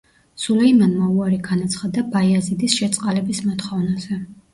[0.43, 4.19] სულეიმანმა უარი განაცხადა ბაიაზიდის შეწყალების მოთხოვნაზე.